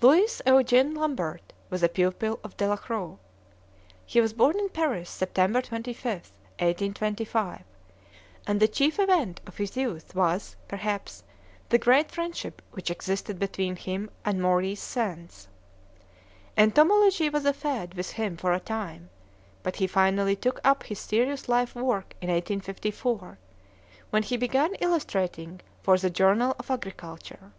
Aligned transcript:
Louis 0.00 0.40
Eugene 0.46 0.94
Lambert 0.94 1.52
was 1.68 1.82
a 1.82 1.90
pupil 1.90 2.40
of 2.42 2.56
Delacroix. 2.56 3.18
He 4.06 4.18
was 4.18 4.32
born 4.32 4.58
in 4.58 4.70
Paris, 4.70 5.10
September 5.10 5.60
25, 5.60 6.04
1825, 6.58 7.62
and 8.46 8.60
the 8.60 8.66
chief 8.68 8.98
event 8.98 9.42
of 9.46 9.58
his 9.58 9.76
youth 9.76 10.14
was, 10.14 10.56
perhaps, 10.68 11.22
the 11.68 11.76
great 11.76 12.10
friendship 12.10 12.62
which 12.72 12.90
existed 12.90 13.38
between 13.38 13.76
him 13.76 14.08
and 14.24 14.40
Maurice 14.40 14.80
Sands. 14.82 15.48
Entomology 16.56 17.28
was 17.28 17.44
a 17.44 17.52
fad 17.52 17.92
with 17.92 18.12
him 18.12 18.38
for 18.38 18.54
a 18.54 18.60
time, 18.60 19.10
but 19.62 19.76
he 19.76 19.86
finally 19.86 20.34
took 20.34 20.62
up 20.64 20.84
his 20.84 20.98
serious 20.98 21.46
life 21.46 21.74
work 21.74 22.14
in 22.22 22.28
1854, 22.30 23.36
when 24.08 24.22
he 24.22 24.38
began 24.38 24.72
illustrating 24.76 25.60
for 25.82 25.98
the 25.98 26.08
Journal 26.08 26.56
of 26.58 26.70
Agriculture. 26.70 27.52